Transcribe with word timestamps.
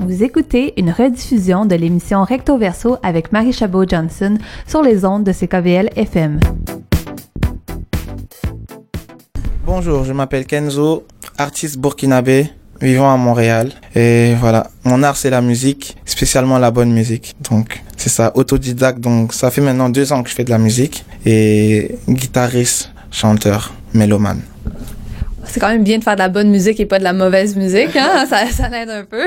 Vous 0.00 0.22
écoutez 0.22 0.74
une 0.76 0.92
rediffusion 0.92 1.66
de 1.66 1.74
l'émission 1.74 2.22
Recto 2.22 2.56
Verso 2.56 2.98
avec 3.02 3.32
Marie 3.32 3.52
Chabot-Johnson 3.52 4.38
sur 4.64 4.80
les 4.80 5.04
ondes 5.04 5.24
de 5.24 5.32
CKVL 5.32 5.90
FM. 5.96 6.38
Bonjour, 9.66 10.04
je 10.04 10.12
m'appelle 10.12 10.46
Kenzo, 10.46 11.04
artiste 11.36 11.78
burkinabé, 11.78 12.48
vivant 12.80 13.12
à 13.12 13.16
Montréal. 13.16 13.72
Et 13.96 14.34
voilà, 14.38 14.68
mon 14.84 15.02
art 15.02 15.16
c'est 15.16 15.30
la 15.30 15.40
musique, 15.40 15.96
spécialement 16.04 16.58
la 16.58 16.70
bonne 16.70 16.92
musique. 16.92 17.34
Donc 17.50 17.82
c'est 17.96 18.08
ça, 18.08 18.30
autodidacte. 18.36 19.00
Donc 19.00 19.34
ça 19.34 19.50
fait 19.50 19.60
maintenant 19.60 19.88
deux 19.88 20.12
ans 20.12 20.22
que 20.22 20.30
je 20.30 20.34
fais 20.36 20.44
de 20.44 20.50
la 20.50 20.58
musique 20.58 21.04
et 21.26 21.96
guitariste, 22.08 22.92
chanteur, 23.10 23.74
mélomane. 23.94 24.42
C'est 25.44 25.58
quand 25.58 25.70
même 25.70 25.82
bien 25.82 25.98
de 25.98 26.04
faire 26.04 26.14
de 26.14 26.20
la 26.20 26.28
bonne 26.28 26.50
musique 26.50 26.78
et 26.78 26.86
pas 26.86 27.00
de 27.00 27.04
la 27.04 27.12
mauvaise 27.12 27.56
musique, 27.56 27.96
hein? 27.96 28.26
ça, 28.28 28.46
ça 28.46 28.70
aide 28.80 28.90
un 28.90 29.04
peu. 29.04 29.26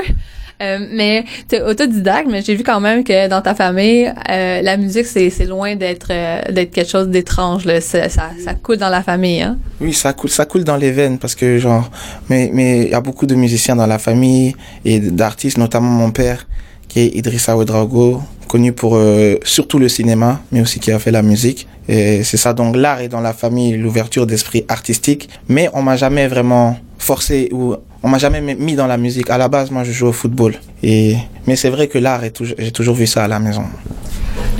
Euh, 0.62 0.78
mais 0.92 1.24
tu 1.48 1.60
autodidacte, 1.60 2.28
mais 2.30 2.42
j'ai 2.42 2.54
vu 2.54 2.62
quand 2.62 2.80
même 2.80 3.02
que 3.02 3.28
dans 3.28 3.42
ta 3.42 3.54
famille, 3.54 4.12
euh, 4.30 4.62
la 4.62 4.76
musique, 4.76 5.06
c'est, 5.06 5.30
loin 5.46 5.74
d'être 5.74 6.08
euh, 6.10 6.40
d'être 6.52 6.70
quelque 6.70 6.90
chose 6.90 7.08
d'étrange. 7.08 7.64
Là. 7.64 7.80
Ça, 7.80 8.08
ça, 8.08 8.30
coule 8.62 8.76
dans 8.76 8.88
la 8.88 9.02
famille. 9.02 9.42
Hein? 9.42 9.58
Oui, 9.80 9.92
ça 9.92 10.12
coule, 10.12 10.30
ça 10.30 10.46
coule 10.46 10.64
dans 10.64 10.76
les 10.76 10.92
veines 10.92 11.18
parce 11.18 11.34
que, 11.34 11.58
genre, 11.58 11.90
mais 12.28 12.50
mais 12.52 12.82
il 12.84 12.90
y 12.90 12.94
a 12.94 13.00
beaucoup 13.00 13.26
de 13.26 13.34
musiciens 13.34 13.76
dans 13.76 13.86
la 13.86 13.98
famille 13.98 14.54
et 14.84 15.00
d'artistes, 15.00 15.58
notamment 15.58 15.90
mon 15.90 16.10
père, 16.10 16.46
qui 16.88 17.00
est 17.00 17.16
Idrissa 17.16 17.56
Ouedraogo, 17.56 18.22
connu 18.46 18.72
pour 18.72 19.00
surtout 19.44 19.78
le 19.78 19.88
cinéma, 19.88 20.40
mais 20.52 20.60
aussi 20.60 20.78
qui 20.78 20.92
a 20.92 20.98
fait 20.98 21.10
la 21.10 21.22
musique. 21.22 21.66
Et 21.88 22.22
c'est 22.22 22.36
ça, 22.36 22.52
donc 22.52 22.76
l'art 22.76 23.00
est 23.00 23.08
dans 23.08 23.20
la 23.20 23.32
famille, 23.32 23.76
l'ouverture 23.76 24.26
d'esprit 24.26 24.64
artistique, 24.68 25.28
mais 25.48 25.68
on 25.72 25.82
m'a 25.82 25.96
jamais 25.96 26.28
vraiment 26.28 26.76
forcé 27.02 27.48
ou 27.52 27.74
on 28.02 28.08
m'a 28.08 28.18
jamais 28.18 28.40
mis 28.40 28.74
dans 28.74 28.86
la 28.86 28.96
musique. 28.96 29.30
À 29.30 29.38
la 29.38 29.48
base, 29.48 29.70
moi, 29.70 29.84
je 29.84 29.92
joue 29.92 30.08
au 30.08 30.12
football. 30.12 30.54
Et, 30.82 31.16
mais 31.46 31.56
c'est 31.56 31.70
vrai 31.70 31.88
que 31.88 31.98
l'art, 31.98 32.20
j'ai 32.58 32.72
toujours 32.72 32.94
vu 32.94 33.06
ça 33.06 33.24
à 33.24 33.28
la 33.28 33.38
maison. 33.38 33.64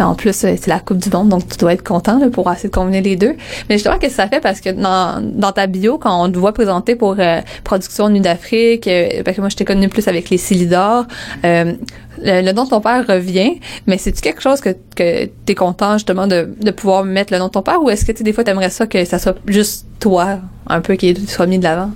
En 0.00 0.14
plus, 0.14 0.32
c'est 0.32 0.66
la 0.66 0.80
Coupe 0.80 0.98
du 0.98 1.10
Monde, 1.10 1.28
donc 1.28 1.46
tu 1.48 1.58
dois 1.58 1.74
être 1.74 1.84
content 1.84 2.18
là, 2.18 2.28
pour 2.30 2.50
essayer 2.50 2.70
de 2.70 2.74
combiner 2.74 3.02
les 3.02 3.14
deux. 3.14 3.36
Mais 3.68 3.76
justement, 3.76 3.98
qu'est-ce 3.98 4.16
que 4.16 4.22
ça 4.22 4.28
fait? 4.28 4.40
Parce 4.40 4.60
que 4.60 4.70
dans, 4.70 5.52
ta 5.52 5.66
bio, 5.66 5.98
quand 5.98 6.24
on 6.24 6.30
te 6.30 6.38
voit 6.38 6.52
présenter 6.52 6.96
pour 6.96 7.16
euh, 7.18 7.40
Production 7.62 8.08
Nuit 8.08 8.20
d'Afrique, 8.20 8.88
euh, 8.88 9.22
parce 9.22 9.36
que 9.36 9.42
moi, 9.42 9.50
je 9.50 9.56
t'ai 9.56 9.64
connu 9.64 9.88
plus 9.88 10.08
avec 10.08 10.30
les 10.30 10.38
Silidor, 10.38 11.04
euh, 11.44 11.74
le, 12.18 12.52
nom 12.52 12.64
de 12.64 12.70
ton 12.70 12.80
père 12.80 13.04
revient, 13.06 13.60
mais 13.86 13.98
c'est-tu 13.98 14.22
quelque 14.22 14.40
chose 14.40 14.60
que, 14.60 14.70
que 14.96 15.26
tu 15.26 15.52
es 15.52 15.54
content 15.54 15.94
justement 15.94 16.26
de, 16.26 16.54
de 16.60 16.70
pouvoir 16.70 17.04
mettre 17.04 17.32
le 17.32 17.38
nom 17.38 17.46
de 17.46 17.52
ton 17.52 17.62
père? 17.62 17.82
Ou 17.82 17.90
est-ce 17.90 18.04
que 18.04 18.12
des 18.22 18.32
fois, 18.32 18.44
tu 18.44 18.50
aimerais 18.50 18.70
ça 18.70 18.86
que 18.86 19.04
ça 19.04 19.18
soit 19.18 19.36
juste 19.46 19.86
toi, 20.00 20.38
un 20.68 20.80
peu, 20.80 20.94
qui 20.94 21.14
soit 21.26 21.46
mis 21.46 21.58
de 21.58 21.64
l'avant? 21.64 21.90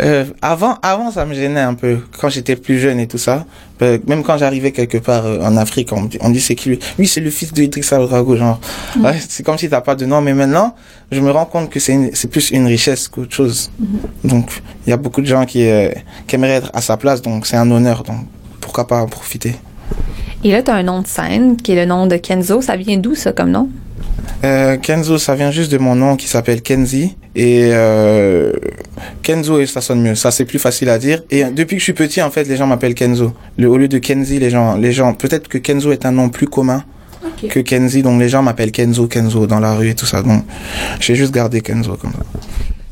Euh, 0.00 0.24
avant, 0.42 0.78
avant, 0.82 1.10
ça 1.10 1.24
me 1.24 1.34
gênait 1.34 1.60
un 1.60 1.74
peu 1.74 1.98
quand 2.18 2.28
j'étais 2.28 2.56
plus 2.56 2.78
jeune 2.78 3.00
et 3.00 3.06
tout 3.06 3.18
ça. 3.18 3.46
Euh, 3.82 3.98
même 4.06 4.22
quand 4.22 4.36
j'arrivais 4.36 4.72
quelque 4.72 4.98
part 4.98 5.24
euh, 5.26 5.40
en 5.40 5.56
Afrique, 5.56 5.92
on, 5.92 6.08
on 6.20 6.30
dit 6.30 6.40
c'est 6.40 6.54
qui 6.54 6.70
lui? 6.70 6.78
Oui, 6.98 7.06
c'est 7.06 7.20
le 7.20 7.30
fils 7.30 7.52
de 7.52 7.62
Idrissa 7.62 8.00
Ouedraogo, 8.00 8.36
genre. 8.36 8.60
Mm. 8.96 9.04
Ouais, 9.04 9.18
c'est 9.28 9.42
comme 9.42 9.58
si 9.58 9.68
t'as 9.68 9.80
pas 9.80 9.94
de 9.94 10.06
nom. 10.06 10.20
Mais 10.20 10.34
maintenant, 10.34 10.74
je 11.10 11.20
me 11.20 11.30
rends 11.30 11.46
compte 11.46 11.70
que 11.70 11.80
c'est 11.80 12.28
plus 12.30 12.50
une 12.50 12.66
richesse 12.66 13.08
qu'autre 13.08 13.34
chose. 13.34 13.70
Mm-hmm. 13.80 14.28
Donc, 14.28 14.62
il 14.86 14.90
y 14.90 14.92
a 14.92 14.96
beaucoup 14.96 15.20
de 15.20 15.26
gens 15.26 15.44
qui, 15.46 15.66
qui 16.26 16.34
aimeraient 16.34 16.56
être 16.56 16.70
à 16.74 16.80
sa 16.80 16.96
place, 16.96 17.22
donc 17.22 17.46
c'est 17.46 17.56
un 17.56 17.70
honneur. 17.70 18.02
Donc, 18.02 18.26
pourquoi 18.60 18.86
pas 18.86 19.00
en 19.00 19.06
profiter? 19.06 19.56
Et 20.44 20.52
là, 20.52 20.62
tu 20.62 20.70
as 20.70 20.74
un 20.74 20.82
nom 20.82 21.02
de 21.02 21.06
scène 21.06 21.56
qui 21.56 21.72
est 21.72 21.76
le 21.76 21.86
nom 21.86 22.06
de 22.06 22.16
Kenzo. 22.16 22.62
Ça 22.62 22.76
vient 22.76 22.96
d'où 22.96 23.14
ça 23.14 23.32
comme 23.32 23.50
nom? 23.50 23.68
Euh, 24.44 24.76
Kenzo, 24.76 25.18
ça 25.18 25.34
vient 25.34 25.50
juste 25.50 25.70
de 25.70 25.78
mon 25.78 25.94
nom 25.94 26.16
qui 26.16 26.26
s'appelle 26.26 26.62
Kenzi. 26.62 27.16
Et 27.34 27.70
euh, 27.72 28.52
Kenzo, 29.22 29.60
et 29.60 29.66
ça 29.66 29.80
sonne 29.80 30.02
mieux. 30.02 30.14
Ça, 30.14 30.30
c'est 30.30 30.44
plus 30.44 30.58
facile 30.58 30.88
à 30.88 30.98
dire. 30.98 31.22
Et 31.30 31.44
depuis 31.44 31.76
que 31.76 31.80
je 31.80 31.84
suis 31.84 31.92
petit, 31.92 32.22
en 32.22 32.30
fait, 32.30 32.44
les 32.44 32.56
gens 32.56 32.66
m'appellent 32.66 32.94
Kenzo. 32.94 33.32
Le, 33.58 33.68
au 33.68 33.76
lieu 33.76 33.88
de 33.88 33.98
Kenzi, 33.98 34.38
les 34.38 34.50
gens, 34.50 34.76
les 34.76 34.92
gens, 34.92 35.14
peut-être 35.14 35.48
que 35.48 35.58
Kenzo 35.58 35.92
est 35.92 36.06
un 36.06 36.12
nom 36.12 36.28
plus 36.28 36.46
commun 36.46 36.84
okay. 37.36 37.48
que 37.48 37.60
Kenzi. 37.60 38.02
Donc, 38.02 38.20
les 38.20 38.28
gens 38.28 38.42
m'appellent 38.42 38.72
Kenzo, 38.72 39.06
Kenzo 39.06 39.46
dans 39.46 39.60
la 39.60 39.74
rue 39.74 39.90
et 39.90 39.94
tout 39.94 40.06
ça. 40.06 40.22
Donc, 40.22 40.44
j'ai 41.00 41.14
juste 41.14 41.32
gardé 41.32 41.60
Kenzo 41.60 41.96
comme 41.96 42.12
ça. 42.12 42.24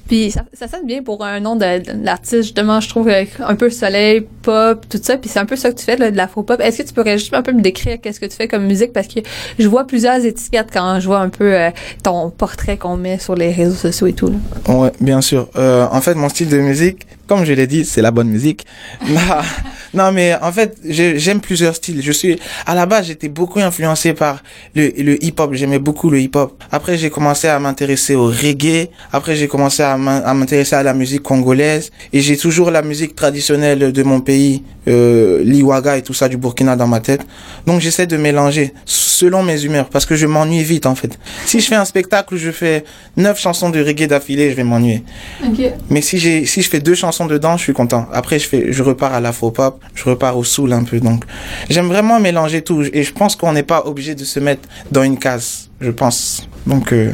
Puis 0.09 0.31
ça, 0.31 0.45
ça 0.55 0.67
sonne 0.69 0.87
bien 0.87 1.03
pour 1.03 1.25
un 1.25 1.39
nom 1.39 1.55
de, 1.55 1.79
de 1.81 2.05
l'artiste, 2.05 2.43
justement, 2.43 2.81
je 2.81 2.89
trouve, 2.89 3.09
un 3.09 3.55
peu 3.55 3.71
soleil, 3.71 4.27
pop, 4.43 4.85
tout 4.89 4.99
ça. 5.01 5.19
Puis 5.19 5.29
c'est 5.29 5.39
un 5.39 5.47
peu 5.47 5.55
ça 5.55 5.71
que 5.71 5.77
tu 5.77 5.85
fais, 5.85 5.97
là, 5.97 6.11
de 6.11 6.17
l'afro-pop. 6.17 6.61
Est-ce 6.61 6.83
que 6.83 6.89
tu 6.89 6.95
pourrais 6.95 7.19
juste 7.19 7.35
un 7.35 7.43
peu 7.43 7.53
me 7.53 7.61
décrire 7.61 8.01
qu'est-ce 8.01 8.19
que 8.19 8.27
tu 8.27 8.37
fais 8.37 8.49
comme 8.49 8.65
musique? 8.65 8.93
Parce 8.93 9.07
que 9.07 9.21
je 9.59 9.69
vois 9.69 9.87
plusieurs 9.87 10.25
étiquettes 10.25 10.69
quand 10.73 10.99
je 10.99 11.07
vois 11.07 11.21
un 11.21 11.29
peu 11.29 11.55
euh, 11.55 11.71
ton 12.03 12.31
portrait 12.31 12.79
qu'on 12.79 12.97
met 12.97 13.19
sur 13.19 13.35
les 13.35 13.53
réseaux 13.53 13.77
sociaux 13.77 14.07
et 14.07 14.15
tout. 14.15 14.29
Là. 14.29 14.75
Ouais, 14.75 14.93
bien 15.01 15.21
sûr. 15.21 15.49
Euh, 15.57 15.87
en 15.91 16.01
fait, 16.01 16.15
mon 16.15 16.29
style 16.29 16.49
de 16.49 16.59
musique, 16.59 17.07
comme 17.29 17.45
je 17.45 17.53
l'ai 17.53 17.67
dit, 17.67 17.85
c'est 17.85 18.01
la 18.03 18.11
bonne 18.11 18.29
musique. 18.29 18.67
non, 19.95 20.11
mais 20.13 20.35
en 20.41 20.51
fait, 20.51 20.79
j'aime 20.85 21.41
plusieurs 21.41 21.77
styles. 21.77 22.03
Je 22.03 22.11
suis, 22.11 22.41
à 22.67 22.75
la 22.75 22.87
base, 22.87 23.07
j'étais 23.07 23.29
beaucoup 23.29 23.61
influencé 23.61 24.15
par 24.15 24.43
le, 24.75 24.91
le 24.99 25.23
hip-hop. 25.23 25.53
J'aimais 25.53 25.79
beaucoup 25.79 26.09
le 26.09 26.21
hip-hop. 26.21 26.63
Après, 26.73 26.97
j'ai 26.97 27.11
commencé 27.11 27.47
à 27.47 27.59
m'intéresser 27.59 28.15
au 28.15 28.27
reggae. 28.27 28.89
Après, 29.13 29.37
j'ai 29.37 29.47
commencé 29.47 29.83
à 29.83 29.97
m'intéresser 29.99 30.77
à 30.77 30.83
la 30.83 30.95
musique 30.95 31.23
congolaise. 31.23 31.91
Et 32.15 32.21
j'ai 32.21 32.39
toujours 32.39 32.71
la 32.71 32.81
musique 32.81 33.15
traditionnelle 33.15 33.93
de 33.93 34.03
mon 34.03 34.21
pays, 34.21 34.63
euh, 34.89 35.45
l'iwaga 35.45 35.99
et 35.99 36.03
tout 36.03 36.15
ça 36.15 36.29
du 36.29 36.39
Burkina 36.39 36.77
dans 36.77 36.89
ma 36.89 37.01
tête. 37.01 37.21
Donc, 37.67 37.81
j'essaie 37.83 38.07
de 38.07 38.17
mélanger 38.17 38.73
selon 39.19 39.43
mes 39.43 39.65
humeurs 39.65 39.89
parce 39.89 40.07
que 40.07 40.17
je 40.17 40.27
m'ennuie 40.27 40.63
vite, 40.63 40.87
en 40.87 40.95
fait. 40.95 41.19
Si 41.45 41.61
je 41.61 41.67
fais 41.67 41.75
un 41.75 41.85
spectacle 41.85 42.35
où 42.35 42.39
je 42.39 42.51
fais 42.51 42.85
neuf 43.17 43.39
chansons 43.41 43.71
de 43.71 43.81
reggae 43.83 44.07
d'affilée, 44.07 44.51
je 44.51 44.57
vais 44.57 44.65
m'ennuyer. 44.65 45.03
Okay. 45.45 45.73
Mais 45.91 46.03
si 46.03 46.19
j'ai, 46.19 46.47
si 46.47 46.63
je 46.63 46.69
fais 46.69 46.81
deux 46.81 46.95
chansons 46.95 47.27
dedans, 47.27 47.57
je 47.57 47.65
suis 47.65 47.73
content. 47.73 48.07
Après, 48.13 48.39
je 48.39 48.47
fais, 48.49 48.73
je 48.73 48.83
repars 48.83 49.13
à 49.13 49.21
l'afro-pop, 49.21 49.81
je 49.95 50.05
repars 50.05 50.37
au 50.39 50.45
soul 50.45 50.73
un 50.73 50.85
peu. 50.85 51.01
Donc, 51.01 51.25
j'aime 51.69 51.89
vraiment 51.89 52.21
mélanger 52.21 52.63
tout. 52.63 52.83
Et 52.93 53.03
je 53.03 53.13
pense 53.13 53.35
qu'on 53.35 53.53
n'est 53.53 53.69
pas 53.75 53.83
obligé 53.87 54.15
de 54.15 54.25
se 54.25 54.39
mettre 54.41 54.69
dans 54.93 55.03
une 55.03 55.19
case, 55.19 55.69
je 55.81 55.91
pense. 55.91 56.49
Donc, 56.67 56.93
euh, 56.93 57.13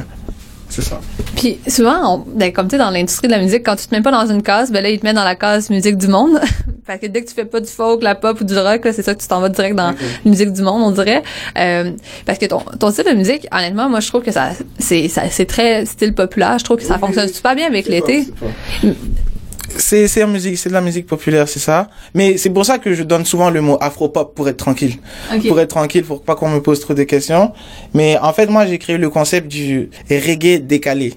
c'est 0.74 0.82
ça. 0.82 1.00
Puis 1.36 1.60
souvent, 1.68 2.16
on, 2.16 2.24
ben, 2.26 2.52
comme 2.52 2.66
tu 2.66 2.72
sais, 2.72 2.78
dans 2.78 2.90
l'industrie 2.90 3.28
de 3.28 3.32
la 3.32 3.38
musique, 3.38 3.64
quand 3.64 3.76
tu 3.76 3.86
te 3.86 3.94
mets 3.94 4.02
pas 4.02 4.10
dans 4.10 4.26
une 4.26 4.42
case, 4.42 4.72
ben 4.72 4.82
là, 4.82 4.90
ils 4.90 4.98
te 4.98 5.06
mettent 5.06 5.14
dans 5.14 5.22
la 5.22 5.36
case 5.36 5.70
musique 5.70 5.96
du 5.96 6.08
monde. 6.08 6.40
Parce 6.86 6.98
que 6.98 7.06
dès 7.06 7.22
que 7.22 7.28
tu 7.28 7.34
fais 7.34 7.44
pas 7.44 7.60
du 7.60 7.70
folk, 7.70 8.02
la 8.02 8.16
pop 8.16 8.40
ou 8.40 8.44
du 8.44 8.58
rock, 8.58 8.80
c'est 8.82 9.02
ça 9.02 9.14
que 9.14 9.22
tu 9.22 9.28
t'en 9.28 9.40
vas 9.40 9.50
direct 9.50 9.76
dans 9.76 9.92
okay. 9.92 10.04
la 10.24 10.30
musique 10.30 10.52
du 10.52 10.62
monde, 10.62 10.82
on 10.82 10.90
dirait. 10.90 11.22
Euh, 11.56 11.92
parce 12.26 12.38
que 12.38 12.46
ton, 12.46 12.58
ton 12.58 12.90
style 12.90 13.04
de 13.04 13.12
musique, 13.12 13.46
honnêtement, 13.52 13.88
moi, 13.88 14.00
je 14.00 14.08
trouve 14.08 14.22
que 14.22 14.32
ça, 14.32 14.50
c'est, 14.80 15.06
ça, 15.06 15.22
c'est 15.30 15.46
très 15.46 15.86
style 15.86 16.12
populaire. 16.12 16.58
Je 16.58 16.64
trouve 16.64 16.78
que 16.78 16.82
ça 16.82 16.94
oui, 16.94 17.00
fonctionne 17.00 17.28
super 17.28 17.54
bien 17.54 17.68
avec 17.68 17.86
l'été 17.86 18.26
c'est 19.78 20.08
c'est 20.08 20.26
musique 20.26 20.58
c'est 20.58 20.68
de 20.68 20.74
la 20.74 20.80
musique 20.80 21.06
populaire 21.06 21.48
c'est 21.48 21.60
ça 21.60 21.88
mais 22.14 22.36
c'est 22.36 22.50
pour 22.50 22.64
ça 22.64 22.78
que 22.78 22.94
je 22.94 23.02
donne 23.02 23.24
souvent 23.24 23.50
le 23.50 23.60
mot 23.60 23.76
afro-pop 23.80 24.34
pour 24.34 24.48
être 24.48 24.56
tranquille 24.56 24.96
okay. 25.34 25.48
pour 25.48 25.60
être 25.60 25.70
tranquille 25.70 26.04
pour 26.04 26.22
pas 26.22 26.34
qu'on 26.34 26.48
me 26.48 26.60
pose 26.60 26.80
trop 26.80 26.94
de 26.94 27.02
questions 27.02 27.52
mais 27.92 28.18
en 28.18 28.32
fait 28.32 28.46
moi 28.46 28.66
j'ai 28.66 28.78
créé 28.78 28.98
le 28.98 29.10
concept 29.10 29.48
du 29.48 29.90
reggae 30.10 30.58
décalé 30.58 31.14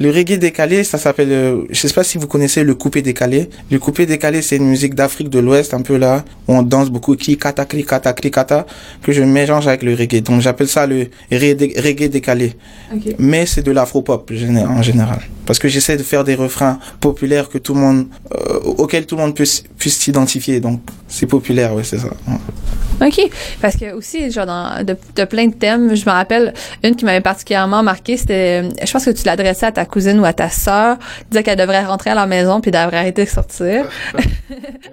le 0.00 0.10
reggae 0.10 0.38
décalé, 0.38 0.84
ça 0.84 0.96
s'appelle, 0.96 1.32
euh, 1.32 1.64
je 1.70 1.86
sais 1.88 1.92
pas 1.92 2.04
si 2.04 2.18
vous 2.18 2.28
connaissez 2.28 2.62
le 2.62 2.76
coupé 2.76 3.02
décalé. 3.02 3.50
Le 3.68 3.80
coupé 3.80 4.06
décalé, 4.06 4.42
c'est 4.42 4.56
une 4.56 4.68
musique 4.68 4.94
d'Afrique 4.94 5.28
de 5.28 5.40
l'Ouest, 5.40 5.74
un 5.74 5.82
peu 5.82 5.96
là, 5.96 6.24
où 6.46 6.54
on 6.54 6.62
danse 6.62 6.88
beaucoup, 6.88 7.16
qui 7.16 7.36
kata, 7.36 7.64
kli, 7.64 7.84
kata, 7.84 8.12
kata, 8.12 8.66
que 9.02 9.10
je 9.10 9.24
mélange 9.24 9.66
avec 9.66 9.82
le 9.82 9.94
reggae. 9.94 10.20
Donc 10.22 10.40
j'appelle 10.40 10.68
ça 10.68 10.86
le 10.86 11.08
reggae 11.32 12.08
décalé. 12.08 12.52
Okay. 12.94 13.16
Mais 13.18 13.44
c'est 13.46 13.62
de 13.62 13.72
l'afro-pop 13.72 14.30
en 14.30 14.82
général. 14.82 15.22
Parce 15.48 15.58
que 15.58 15.66
j'essaie 15.66 15.96
de 15.96 16.02
faire 16.02 16.24
des 16.24 16.34
refrains 16.34 16.78
populaires 17.00 17.48
que 17.48 17.56
tout 17.56 17.72
le 17.72 17.80
monde, 17.80 18.06
euh, 18.34 18.60
auxquels 18.76 19.06
tout 19.06 19.16
le 19.16 19.22
monde 19.22 19.34
peut, 19.34 19.46
puisse 19.78 19.98
s'identifier. 19.98 20.60
Donc 20.60 20.82
c'est 21.08 21.24
populaire, 21.24 21.74
ouais, 21.74 21.84
c'est 21.84 21.96
ça. 21.96 22.08
Ouais. 22.28 23.06
OK. 23.06 23.30
Parce 23.60 23.76
que 23.76 23.92
aussi, 23.94 24.30
genre, 24.30 24.46
dans, 24.46 24.84
de, 24.84 24.96
de 25.16 25.24
plein 25.24 25.46
de 25.46 25.54
thèmes, 25.54 25.94
je 25.94 26.04
me 26.04 26.10
rappelle, 26.10 26.52
une 26.82 26.96
qui 26.96 27.04
m'avait 27.04 27.20
particulièrement 27.20 27.82
marqué, 27.82 28.16
c'était, 28.16 28.68
je 28.84 28.92
pense 28.92 29.04
que 29.04 29.10
tu 29.10 29.24
l'adressais 29.24 29.66
à 29.66 29.72
ta 29.72 29.84
cousine 29.84 30.18
ou 30.20 30.24
à 30.24 30.32
ta 30.32 30.50
sœur, 30.50 30.98
disait 31.30 31.42
qu'elle 31.42 31.58
devrait 31.58 31.84
rentrer 31.84 32.10
à 32.10 32.14
la 32.14 32.26
maison 32.26 32.60
puis 32.60 32.70
devrait 32.70 32.96
arrêter 32.96 33.24
de 33.24 33.30
sortir. 33.30 33.86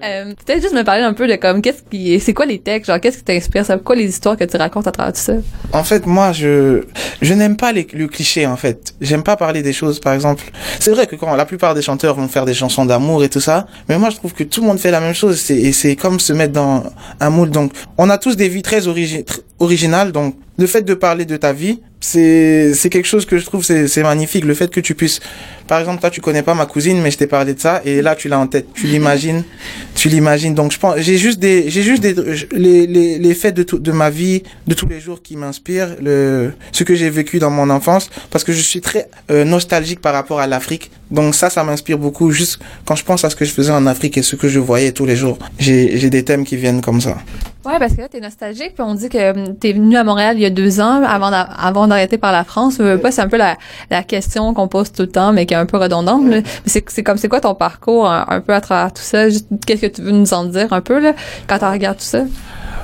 euh, 0.03 0.33
Peut-être 0.45 0.61
juste 0.61 0.73
me 0.75 0.83
parler 0.83 1.01
un 1.01 1.13
peu 1.13 1.27
de 1.27 1.35
comme, 1.35 1.61
qu'est-ce 1.61 1.81
qui, 1.89 2.19
c'est 2.19 2.33
quoi 2.33 2.45
les 2.45 2.59
textes, 2.59 2.91
genre, 2.91 2.99
qu'est-ce 2.99 3.17
qui 3.17 3.23
t'inspire, 3.23 3.65
c'est 3.65 3.83
quoi 3.83 3.95
les 3.95 4.07
histoires 4.07 4.37
que 4.37 4.43
tu 4.43 4.55
racontes 4.55 4.87
à 4.87 4.91
travers 4.91 5.13
tout 5.13 5.19
ça? 5.19 5.33
En 5.73 5.83
fait, 5.83 6.05
moi, 6.05 6.31
je, 6.31 6.83
je 7.21 7.33
n'aime 7.33 7.57
pas 7.57 7.71
les, 7.71 7.87
le 7.93 8.07
cliché, 8.07 8.45
en 8.45 8.55
fait. 8.55 8.93
J'aime 9.01 9.23
pas 9.23 9.35
parler 9.35 9.63
des 9.63 9.73
choses, 9.73 9.99
par 9.99 10.13
exemple. 10.13 10.43
C'est 10.79 10.91
vrai 10.91 11.07
que 11.07 11.15
quand 11.15 11.35
la 11.35 11.45
plupart 11.45 11.73
des 11.73 11.81
chanteurs 11.81 12.15
vont 12.15 12.27
faire 12.27 12.45
des 12.45 12.53
chansons 12.53 12.85
d'amour 12.85 13.23
et 13.23 13.29
tout 13.29 13.39
ça, 13.39 13.67
mais 13.89 13.97
moi, 13.97 14.09
je 14.09 14.17
trouve 14.17 14.33
que 14.33 14.43
tout 14.43 14.61
le 14.61 14.67
monde 14.67 14.79
fait 14.79 14.91
la 14.91 14.99
même 14.99 15.13
chose, 15.13 15.49
et 15.51 15.71
c'est 15.71 15.95
comme 15.95 16.19
se 16.19 16.33
mettre 16.33 16.53
dans 16.53 16.83
un 17.19 17.29
moule. 17.29 17.49
Donc, 17.49 17.71
on 17.97 18.09
a 18.09 18.17
tous 18.17 18.35
des 18.35 18.49
vies 18.49 18.61
très 18.61 18.87
origi 18.87 19.25
originales, 19.59 20.11
donc 20.11 20.35
le 20.57 20.67
fait 20.67 20.83
de 20.83 20.93
parler 20.93 21.25
de 21.25 21.37
ta 21.37 21.53
vie, 21.53 21.79
c'est 21.99 22.73
c'est 22.73 22.89
quelque 22.89 23.07
chose 23.07 23.25
que 23.25 23.37
je 23.37 23.45
trouve 23.45 23.63
c'est 23.63 23.87
c'est 23.87 24.03
magnifique 24.03 24.45
le 24.45 24.53
fait 24.53 24.69
que 24.69 24.79
tu 24.79 24.93
puisses 24.93 25.19
par 25.67 25.79
exemple 25.79 25.99
toi 26.01 26.09
tu 26.11 26.21
connais 26.21 26.43
pas 26.43 26.53
ma 26.53 26.65
cousine 26.65 27.01
mais 27.01 27.09
je 27.09 27.17
t'ai 27.17 27.25
parlé 27.25 27.53
de 27.53 27.59
ça 27.59 27.81
et 27.83 28.01
là 28.01 28.15
tu 28.15 28.27
l'as 28.29 28.39
en 28.39 28.47
tête. 28.47 28.67
Tu 28.73 28.87
l'imagines. 28.87 29.43
Tu 29.95 30.09
l'imagines. 30.09 30.53
Donc 30.53 30.71
je 30.71 30.77
pense 30.77 30.97
j'ai 30.97 31.17
juste 31.17 31.39
des 31.39 31.69
j'ai 31.69 31.81
juste 31.81 32.03
des 32.03 32.13
les 32.51 32.85
les 32.85 33.17
les 33.17 33.33
faits 33.33 33.55
de 33.55 33.63
tout, 33.63 33.79
de 33.79 33.91
ma 33.91 34.09
vie 34.09 34.43
de 34.67 34.73
tous 34.75 34.87
les 34.87 34.99
jours 34.99 35.21
qui 35.21 35.35
m'inspirent 35.35 35.95
le 36.01 36.51
ce 36.71 36.83
que 36.83 36.95
j'ai 36.95 37.09
vécu 37.09 37.39
dans 37.39 37.49
mon 37.49 37.69
enfance 37.69 38.09
parce 38.29 38.43
que 38.43 38.51
je 38.51 38.61
suis 38.61 38.81
très 38.81 39.09
euh, 39.31 39.45
nostalgique 39.45 40.01
par 40.01 40.13
rapport 40.13 40.39
à 40.39 40.47
l'Afrique. 40.47 40.91
Donc 41.11 41.33
ça 41.33 41.49
ça 41.49 41.63
m'inspire 41.63 41.97
beaucoup 41.97 42.29
juste 42.31 42.59
quand 42.85 42.95
je 42.95 43.05
pense 43.05 43.23
à 43.23 43.29
ce 43.29 43.35
que 43.35 43.45
je 43.45 43.51
faisais 43.51 43.71
en 43.71 43.87
Afrique 43.87 44.17
et 44.17 44.21
ce 44.21 44.35
que 44.35 44.47
je 44.47 44.59
voyais 44.59 44.91
tous 44.91 45.05
les 45.05 45.15
jours. 45.15 45.39
J'ai 45.57 45.97
j'ai 45.97 46.09
des 46.09 46.23
thèmes 46.23 46.43
qui 46.43 46.57
viennent 46.57 46.81
comme 46.81 47.01
ça. 47.01 47.17
Ouais, 47.65 47.79
parce 47.79 47.93
que 47.95 48.01
là, 48.01 48.07
t'es 48.07 48.19
nostalgique, 48.19 48.75
puis 48.75 48.83
on 48.83 48.93
dit 48.93 49.09
que 49.09 49.44
hum, 49.47 49.55
t'es 49.57 49.73
venu 49.73 49.95
à 49.97 50.03
Montréal 50.03 50.35
il 50.37 50.41
y 50.41 50.45
a 50.45 50.49
deux 50.49 50.79
ans, 50.81 51.03
avant 51.03 51.31
d'a- 51.31 51.41
avant 51.41 51.87
d'arrêter 51.87 52.17
par 52.17 52.31
la 52.31 52.43
France. 52.43 52.77
Euh, 52.79 52.97
pas, 52.97 53.11
c'est 53.11 53.21
un 53.21 53.27
peu 53.29 53.37
la, 53.37 53.57
la 53.91 54.03
question 54.03 54.53
qu'on 54.53 54.67
pose 54.67 54.91
tout 54.91 55.03
le 55.03 55.09
temps, 55.09 55.33
mais 55.33 55.45
qui 55.45 55.53
est 55.53 55.57
un 55.57 55.65
peu 55.65 55.77
redondante. 55.77 56.25
là. 56.27 56.37
C'est, 56.65 56.83
c'est 56.89 57.03
comme, 57.03 57.17
c'est 57.17 57.27
quoi 57.29 57.41
ton 57.41 57.55
parcours 57.55 58.09
un, 58.09 58.25
un 58.27 58.41
peu 58.41 58.53
à 58.53 58.61
travers 58.61 58.91
tout 58.93 59.01
ça? 59.03 59.29
Juste, 59.29 59.47
Qu'est-ce 59.65 59.81
que 59.81 59.87
tu 59.87 60.01
veux 60.01 60.11
nous 60.11 60.33
en 60.33 60.45
dire 60.45 60.71
un 60.73 60.81
peu, 60.81 60.99
là, 60.99 61.13
quand 61.47 61.59
tu 61.59 61.65
regardes 61.65 61.97
tout 61.97 62.03
ça? 62.05 62.19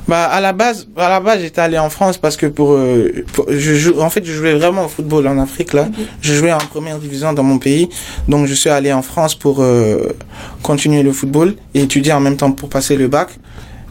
Bah 0.08 0.24
à 0.26 0.42
la 0.42 0.52
base, 0.52 0.88
à 0.98 1.10
la 1.10 1.20
base 1.20 1.42
j'étais 1.42 1.62
allé 1.62 1.78
en 1.78 1.92
France 1.92 2.18
parce 2.18 2.36
que 2.36 2.48
pour, 2.48 2.72
euh, 2.72 3.24
pour- 3.34 3.46
je 3.50 3.76
joue, 3.76 4.02
en 4.02 4.10
fait 4.10 4.26
je 4.26 4.34
jouais 4.34 4.56
vraiment 4.56 4.86
au 4.86 4.88
football 4.88 5.28
en 5.28 5.38
Afrique 5.38 5.74
là. 5.74 5.90
Je 6.22 6.34
jouais 6.34 6.52
en 6.52 6.58
première 6.58 6.98
division 6.98 7.34
dans 7.34 7.44
mon 7.44 7.60
pays, 7.60 7.88
donc 8.28 8.48
je 8.48 8.54
suis 8.56 8.72
allé 8.72 8.92
en 8.92 9.04
France 9.04 9.36
pour 9.36 9.62
euh, 9.62 10.08
continuer 10.64 11.04
le 11.04 11.12
football 11.14 11.54
et 11.76 11.82
étudier 11.84 12.14
en 12.14 12.20
même 12.20 12.36
temps 12.36 12.52
pour 12.52 12.68
passer 12.68 12.96
le 12.96 13.08
bac. 13.08 13.30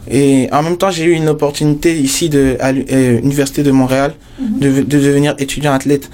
Et 0.09 0.49
en 0.51 0.63
même 0.63 0.77
temps 0.77 0.91
j'ai 0.91 1.05
eu 1.05 1.11
une 1.11 1.29
opportunité 1.29 1.97
ici 1.97 2.29
de 2.29 2.57
à 2.59 2.71
l'université 2.71 3.63
de 3.63 3.71
Montréal 3.71 4.13
de, 4.39 4.81
de 4.81 4.99
devenir 4.99 5.35
étudiant 5.37 5.73
athlète. 5.73 6.09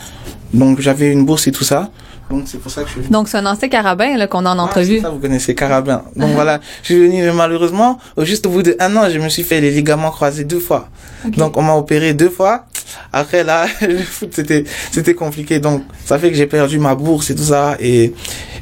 Donc 0.54 0.80
j'avais 0.80 1.12
une 1.12 1.26
bourse 1.26 1.48
et 1.48 1.52
tout 1.52 1.64
ça. 1.64 1.90
Donc 2.30 2.44
c'est 2.46 2.58
pour 2.58 2.72
ça 2.72 2.84
que 2.84 2.90
je 2.90 3.02
suis 3.02 3.10
Donc, 3.10 3.30
c'est 3.30 3.38
un 3.38 3.46
ancien 3.46 3.70
carabin, 3.70 4.18
là, 4.18 4.28
qu'on 4.28 4.46
a 4.46 4.50
en 4.50 4.60
ah, 4.60 4.64
entrevue. 4.64 4.98
c'est 4.98 5.02
ça, 5.02 5.10
vous 5.10 5.20
connaissez 5.20 5.56
Carabin. 5.56 6.04
Donc 6.16 6.32
voilà, 6.32 6.60
je 6.84 6.94
suis 6.94 7.08
venu 7.08 7.22
mais 7.22 7.32
malheureusement, 7.32 8.00
juste 8.20 8.46
au 8.46 8.50
bout 8.50 8.64
de 8.64 8.76
un 8.80 8.96
an, 8.98 9.10
je 9.10 9.20
me 9.20 9.30
suis 9.30 9.44
fait 9.44 9.62
les 9.62 9.72
ligaments 9.72 10.12
croisés 10.12 10.44
deux 10.44 10.60
fois. 10.60 10.90
Donc 11.26 11.58
on 11.58 11.62
m'a 11.62 11.76
opéré 11.76 12.14
deux 12.14 12.30
fois. 12.30 12.66
Après 13.14 13.44
là, 13.44 13.66
le 13.82 13.98
foot 14.00 14.30
c'était 14.34 14.66
c'était 14.92 15.14
compliqué. 15.14 15.60
Donc 15.60 15.84
ça 16.06 16.20
fait 16.20 16.30
que 16.30 16.36
j'ai 16.36 16.48
perdu 16.48 16.80
ma 16.80 16.96
bourse 16.96 17.30
et 17.30 17.36
tout 17.36 17.44
ça 17.44 17.78
et, 17.80 18.14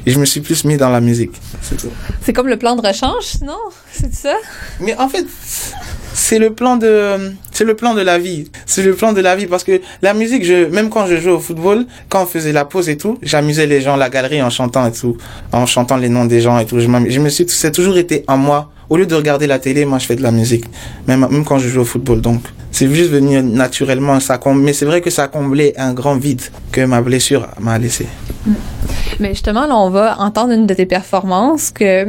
et 0.06 0.12
je 0.12 0.20
me 0.20 0.24
suis 0.24 0.40
plus 0.40 0.64
mis 0.64 0.76
dans 0.76 0.88
la 0.88 1.00
musique. 1.00 1.32
C'est 1.60 1.76
tout. 1.76 1.90
C'est 2.22 2.32
comme 2.32 2.46
le 2.46 2.56
plan 2.56 2.76
de 2.76 2.86
rechange, 2.86 3.40
non? 3.42 3.58
C'est 3.92 4.14
ça? 4.14 4.36
Mais 4.80 4.96
en 4.96 5.08
fait, 5.08 5.26
c'est 6.14 6.38
le 6.38 6.52
plan 6.54 6.76
de 6.76 7.32
c'est 7.50 7.64
le 7.64 7.74
plan 7.74 7.92
de 7.92 8.00
la 8.00 8.18
vie. 8.18 8.48
C'est 8.66 8.82
le 8.82 8.94
plan 8.94 9.12
de 9.12 9.20
la 9.20 9.34
vie 9.34 9.46
parce 9.46 9.64
que 9.64 9.80
la 10.02 10.14
musique, 10.14 10.44
je 10.44 10.66
même 10.66 10.90
quand 10.90 11.06
je 11.06 11.16
jouais 11.16 11.32
au 11.32 11.40
football, 11.40 11.86
quand 12.08 12.22
on 12.22 12.26
faisait 12.26 12.52
la 12.52 12.64
pause 12.64 12.88
et 12.88 12.96
tout, 12.96 13.18
j'amusais 13.20 13.66
les 13.66 13.80
gens, 13.80 13.96
la 13.96 14.08
galerie 14.08 14.40
en 14.42 14.50
chantant 14.50 14.86
et 14.86 14.92
tout, 14.92 15.16
en 15.52 15.66
chantant 15.66 15.96
les 15.96 16.08
noms 16.08 16.24
des 16.24 16.40
gens 16.40 16.58
et 16.58 16.66
tout. 16.66 16.78
Je, 16.78 16.88
me 16.88 17.28
suis, 17.28 17.46
c'est 17.48 17.72
toujours 17.72 17.98
été 17.98 18.24
en 18.28 18.36
moi. 18.36 18.70
Au 18.88 18.96
lieu 18.96 19.06
de 19.06 19.14
regarder 19.16 19.48
la 19.48 19.58
télé, 19.58 19.84
moi 19.84 19.98
je 19.98 20.06
fais 20.06 20.14
de 20.14 20.22
la 20.22 20.30
musique, 20.30 20.64
même 21.08 21.26
même 21.28 21.44
quand 21.44 21.58
je 21.58 21.68
joue 21.68 21.80
au 21.80 21.84
football. 21.84 22.20
Donc 22.20 22.42
c'est 22.70 22.88
juste 22.88 23.10
venu 23.10 23.42
naturellement. 23.42 24.20
Ça 24.20 24.38
comble, 24.38 24.62
mais 24.62 24.72
c'est 24.72 24.86
vrai 24.86 25.00
que 25.00 25.10
ça 25.10 25.24
a 25.24 25.28
comblé 25.28 25.74
un 25.76 25.92
grand 25.92 26.16
vide 26.16 26.42
que 26.70 26.82
ma 26.82 27.00
blessure 27.00 27.48
m'a 27.58 27.78
laissé. 27.78 28.06
Mais 29.20 29.30
justement, 29.30 29.66
là, 29.66 29.76
on 29.76 29.90
va 29.90 30.18
entendre 30.20 30.52
une 30.52 30.66
de 30.66 30.74
tes 30.74 30.86
performances 30.86 31.70
que 31.70 32.06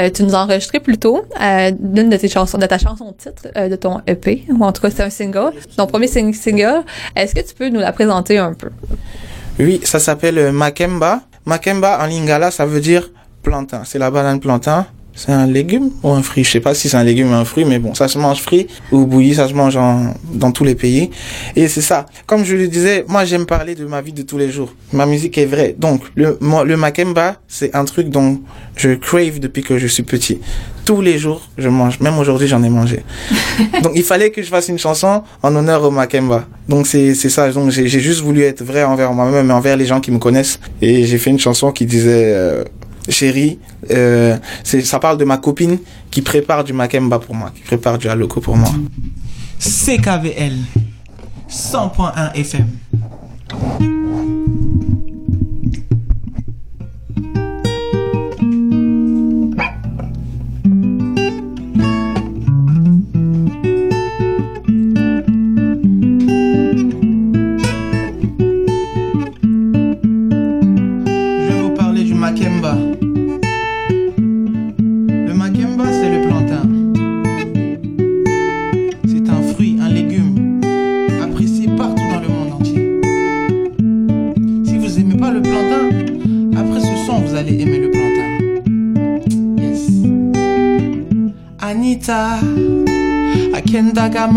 euh, 0.00 0.10
tu 0.12 0.22
nous 0.22 0.34
as 0.34 0.38
enregistré 0.44 0.80
plus 0.80 0.98
tôt, 0.98 1.22
euh, 1.40 1.70
d'une 1.78 2.08
de 2.10 2.16
tes 2.16 2.28
chansons, 2.28 2.58
de 2.58 2.66
ta 2.66 2.78
chanson 2.78 3.14
titre 3.16 3.48
euh, 3.56 3.68
de 3.68 3.76
ton 3.76 4.00
EP, 4.06 4.44
ou 4.48 4.64
en 4.64 4.72
tout 4.72 4.82
cas 4.82 4.90
c'est 4.90 5.02
un 5.02 5.10
single, 5.10 5.52
ton 5.76 5.86
premier 5.86 6.06
sing- 6.06 6.34
single. 6.34 6.82
Est-ce 7.16 7.34
que 7.34 7.40
tu 7.40 7.54
peux 7.54 7.68
nous 7.68 7.80
la 7.80 7.92
présenter 7.92 8.38
un 8.38 8.52
peu? 8.52 8.70
Oui, 9.58 9.80
ça 9.84 9.98
s'appelle 9.98 10.38
euh, 10.38 10.52
Makemba. 10.52 11.20
Makemba 11.46 11.98
en 12.02 12.06
lingala, 12.06 12.50
ça 12.50 12.66
veut 12.66 12.80
dire 12.80 13.10
plantain. 13.42 13.82
C'est 13.84 13.98
la 13.98 14.10
banane 14.10 14.40
plantain. 14.40 14.86
C'est 15.20 15.32
un 15.32 15.48
légume 15.48 15.90
ou 16.04 16.10
un 16.10 16.22
fruit? 16.22 16.44
Je 16.44 16.50
sais 16.52 16.60
pas 16.60 16.74
si 16.74 16.88
c'est 16.88 16.96
un 16.96 17.02
légume 17.02 17.32
ou 17.32 17.34
un 17.34 17.44
fruit, 17.44 17.64
mais 17.64 17.80
bon, 17.80 17.92
ça 17.92 18.06
se 18.06 18.18
mange 18.18 18.40
frit 18.40 18.68
ou 18.92 19.04
bouilli, 19.04 19.34
ça 19.34 19.48
se 19.48 19.52
mange 19.52 19.76
en- 19.76 20.14
dans 20.32 20.52
tous 20.52 20.62
les 20.62 20.76
pays. 20.76 21.10
Et 21.56 21.66
c'est 21.66 21.80
ça. 21.80 22.06
Comme 22.24 22.44
je 22.44 22.54
le 22.54 22.68
disais, 22.68 23.04
moi 23.08 23.24
j'aime 23.24 23.44
parler 23.44 23.74
de 23.74 23.84
ma 23.84 24.00
vie 24.00 24.12
de 24.12 24.22
tous 24.22 24.38
les 24.38 24.52
jours. 24.52 24.72
Ma 24.92 25.06
musique 25.06 25.36
est 25.36 25.44
vraie. 25.46 25.74
Donc 25.76 26.02
le 26.14 26.38
moi, 26.40 26.64
le 26.64 26.76
Makemba, 26.76 27.34
c'est 27.48 27.74
un 27.74 27.84
truc 27.84 28.10
dont 28.10 28.38
je 28.76 28.90
crave 28.94 29.40
depuis 29.40 29.64
que 29.64 29.76
je 29.76 29.88
suis 29.88 30.04
petit. 30.04 30.38
Tous 30.84 31.00
les 31.02 31.18
jours, 31.18 31.42
je 31.58 31.68
mange. 31.68 31.98
Même 31.98 32.16
aujourd'hui, 32.18 32.46
j'en 32.46 32.62
ai 32.62 32.70
mangé. 32.70 33.02
Donc 33.82 33.92
il 33.96 34.04
fallait 34.04 34.30
que 34.30 34.40
je 34.40 34.48
fasse 34.48 34.68
une 34.68 34.78
chanson 34.78 35.22
en 35.42 35.56
honneur 35.56 35.82
au 35.82 35.90
Makemba. 35.90 36.46
Donc 36.68 36.86
c'est 36.86 37.14
c'est 37.14 37.28
ça. 37.28 37.50
Donc 37.50 37.70
j'ai 37.70 37.88
j'ai 37.88 38.00
juste 38.00 38.20
voulu 38.22 38.42
être 38.42 38.62
vrai 38.62 38.84
envers 38.84 39.12
moi-même 39.12 39.50
et 39.50 39.52
envers 39.52 39.76
les 39.76 39.84
gens 39.84 40.00
qui 40.00 40.12
me 40.12 40.18
connaissent. 40.18 40.60
Et 40.80 41.04
j'ai 41.06 41.18
fait 41.18 41.30
une 41.30 41.40
chanson 41.40 41.72
qui 41.72 41.86
disait 41.86 42.32
euh, 42.34 42.62
chérie, 43.08 43.58
euh, 43.90 44.36
ça 44.62 44.98
parle 44.98 45.18
de 45.18 45.24
ma 45.24 45.38
copine 45.38 45.78
qui 46.10 46.22
prépare 46.22 46.64
du 46.64 46.72
Makemba 46.72 47.18
pour 47.18 47.34
moi, 47.34 47.50
qui 47.54 47.62
prépare 47.62 47.98
du 47.98 48.08
Aloko 48.08 48.40
pour 48.40 48.56
moi. 48.56 48.70
CKVL 49.58 50.56
100.1 51.48 52.32
FM. 52.34 52.66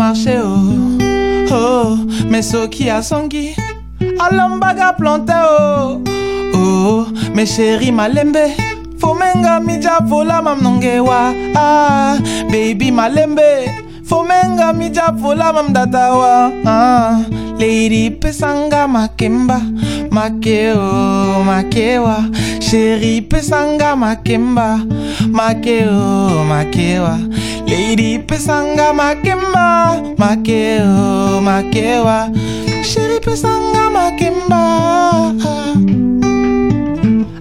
marché 0.02 0.38
oh. 0.42 0.98
Oh 1.54 1.96
mais 2.30 2.42
soki 2.50 2.90
asongi 2.90 3.54
alambaka 4.18 4.92
plante 4.98 5.30
oh. 5.30 6.00
Oh 6.54 7.06
mais 7.34 7.46
chéri 7.46 7.92
malembe 7.92 8.44
fomenga 8.98 9.60
midja 9.60 10.00
volama 10.10 10.54
mnonge 10.56 10.98
wa 11.08 11.20
ah 11.54 12.16
baby 12.50 12.90
malembe 12.90 13.48
fomenga 14.08 14.72
midja 14.72 15.12
volama 15.22 15.62
mdata 15.62 16.04
wa 16.20 16.34
ah 16.66 17.20
lady 17.60 18.10
pesanga 18.10 18.88
makemba 18.88 19.60
makeo 20.12 21.44
makewa 21.44 22.24
chérie 22.60 23.22
pesanga 23.22 23.96
makemba 23.96 24.78
makeo 25.30 26.44
makewa 26.44 27.18
lady 27.66 28.18
pesanga 28.18 28.92
makemba 28.92 29.96
makeo 30.18 31.40
makewa 31.40 32.28
chérie 32.84 33.20
pesanga 33.20 33.90
makemba 33.90 35.32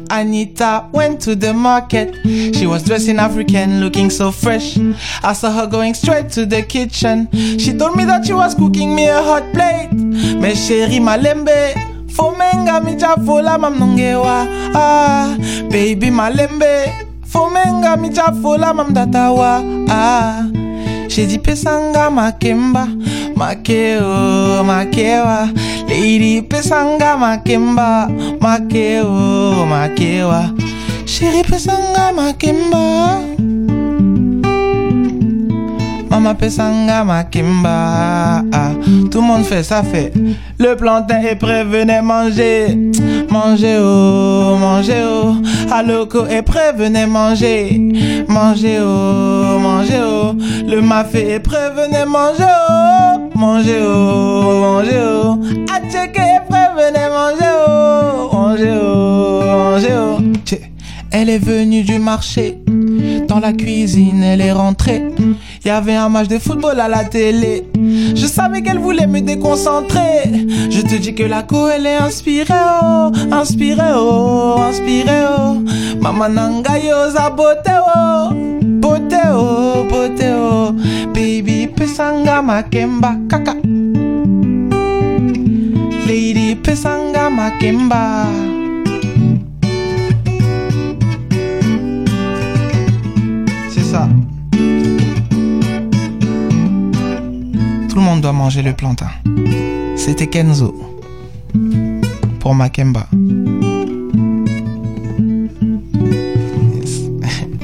Anita 0.10 0.88
went 0.92 1.22
to 1.22 1.36
the 1.36 1.54
market. 1.54 2.14
She 2.54 2.68
was 2.68 2.84
dressed 2.84 3.08
in 3.08 3.18
African, 3.18 3.80
looking 3.80 4.10
so 4.10 4.30
fresh. 4.30 4.78
I 5.24 5.32
saw 5.32 5.50
her 5.52 5.68
going 5.68 5.94
straight 5.94 6.30
to 6.32 6.46
the 6.46 6.64
kitchen. 6.64 7.30
She 7.58 7.72
told 7.74 7.96
me 7.96 8.04
that 8.04 8.26
she 8.26 8.34
was 8.34 8.54
cooking 8.54 8.94
me 8.94 9.08
a 9.08 9.22
hot 9.24 9.44
plate. 9.54 9.94
Me 9.94 10.52
chérie 10.54 11.00
malembe. 11.00 11.74
Fomenga 11.74 11.91
mija 12.30 13.16
fola 13.26 13.58
mamnongewa. 13.58 14.48
Ah, 14.76 15.36
baby 15.72 16.12
malembe. 16.12 16.94
Fomenga 17.26 17.98
mija 17.98 18.32
fola 18.42 18.74
mamdatawa. 18.74 19.64
Ah. 19.90 20.44
Dit 21.12 21.44
pesanga 21.44 22.10
makemba 22.10 22.88
makeo 23.36 24.64
makewa 24.64 25.50
lady 25.90 26.42
pesanga 26.42 27.18
makemba 27.18 28.08
makeo 28.40 29.66
makewa 29.68 30.50
chérie 31.06 31.44
pesanga 31.44 32.12
makemba 32.16 33.20
ma 36.22 36.34
pesanga 36.36 37.04
ma 37.04 37.24
kimba. 37.24 38.44
Ah, 38.52 38.72
tout 39.12 39.22
le 39.22 39.28
monde 39.28 39.44
fait, 39.44 39.64
ça 39.64 39.84
fait. 39.84 40.14
Le 40.60 40.76
plantain 40.76 41.22
est 41.22 41.36
prêt, 41.36 41.64
venez 41.64 42.02
manger. 42.02 42.78
Manger 43.30 43.78
oh, 43.80 44.58
manger 44.60 45.04
oh. 45.06 45.36
Aloko 45.72 46.26
est 46.28 46.42
prêt, 46.42 46.74
venez 46.74 47.06
manger. 47.06 47.80
Manger 48.28 48.80
oh, 48.82 49.60
manger 49.60 50.02
oh. 50.04 50.34
Le 50.68 50.82
mafé 50.82 51.32
est 51.34 51.40
prêt, 51.40 51.72
venez 51.76 52.06
manger 52.06 52.44
oh. 52.70 53.30
Manger 53.36 53.82
oh, 53.84 54.60
manger 54.62 55.02
oh. 55.24 55.40
Acheke 55.74 56.18
est 56.20 56.42
prêt, 56.48 56.70
venez 56.76 57.10
manger 57.10 57.54
oh. 57.68 58.30
Manger 58.34 58.80
oh, 58.84 59.42
manger 59.46 59.96
oh. 59.98 60.18
Elle 61.14 61.30
est 61.30 61.40
venue 61.44 61.84
du 61.84 62.00
marché. 62.00 62.58
Dans 63.32 63.40
la 63.40 63.54
cuisine, 63.54 64.22
elle 64.24 64.42
est 64.42 64.52
rentrée. 64.52 65.02
Il 65.64 65.68
y 65.68 65.70
avait 65.70 65.96
un 65.96 66.10
match 66.10 66.28
de 66.28 66.38
football 66.38 66.78
à 66.82 66.90
la 66.90 67.06
télé. 67.06 67.66
Je 68.14 68.26
savais 68.26 68.62
qu'elle 68.62 68.78
voulait 68.80 69.08
me 69.08 69.22
déconcentrer. 69.22 70.24
Je 70.70 70.82
te 70.82 70.96
dis 70.96 71.16
que 71.16 71.24
la 71.24 71.44
co, 71.44 71.70
elle 71.70 71.86
est 71.86 71.96
inspirée, 71.96 72.54
oh, 72.84 73.10
inspirée, 73.32 73.94
oh, 73.96 74.58
inspirée, 74.60 75.24
oh. 75.40 75.64
Mama 76.02 76.28
nanga 76.28 76.78
yo 76.78 77.10
za 77.10 77.30
beauté, 77.30 77.72
oh, 77.96 78.34
beauté, 78.82 79.22
oh, 79.34 79.86
beauté, 79.90 80.34
oh. 80.36 80.74
Baby 81.14 81.68
pesanga 81.74 82.42
makemba, 82.42 83.16
kaka. 83.30 83.56
Lady 86.06 86.56
pesanga 86.56 87.30
makemba. 87.30 88.26
Doit 98.22 98.32
manger 98.32 98.62
le 98.62 98.74
plantain. 98.74 99.10
C'était 99.96 100.28
Kenzo. 100.28 100.76
Pour 102.40 102.56
Makemba. 102.56 103.08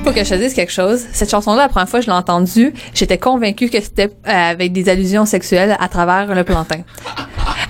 Faut 0.03 0.11
que 0.11 0.23
je 0.23 0.29
te 0.29 0.35
dise 0.35 0.53
quelque 0.53 0.71
chose. 0.71 1.05
Cette 1.13 1.29
chanson-là, 1.29 1.63
la 1.63 1.69
première 1.69 1.87
fois 1.89 1.99
que 1.99 2.05
je 2.05 2.11
l'ai 2.11 2.15
entendue, 2.17 2.73
j'étais 2.93 3.17
convaincue 3.17 3.69
que 3.69 3.79
c'était 3.81 4.09
euh, 4.27 4.31
avec 4.31 4.73
des 4.73 4.89
allusions 4.89 5.25
sexuelles 5.25 5.77
à 5.79 5.87
travers 5.89 6.33
le 6.33 6.43
plantain. 6.43 6.81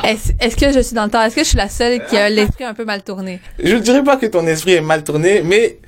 Est-ce 0.03 0.31
est-ce 0.39 0.55
que 0.55 0.71
je 0.71 0.79
suis 0.79 0.95
dans 0.95 1.05
le 1.05 1.09
temps? 1.09 1.21
Est-ce 1.21 1.35
que 1.35 1.43
je 1.43 1.49
suis 1.49 1.57
la 1.57 1.69
seule 1.69 2.05
qui 2.05 2.15
a 2.15 2.29
l'esprit 2.29 2.63
un 2.63 2.73
peu 2.73 2.85
mal 2.85 3.03
tourné? 3.03 3.39
Je 3.61 3.75
ne 3.75 3.79
dirais 3.79 4.03
pas 4.03 4.17
que 4.17 4.25
ton 4.27 4.45
esprit 4.47 4.73
est 4.73 4.81
mal 4.81 5.03
tourné, 5.03 5.41
mais 5.43 5.79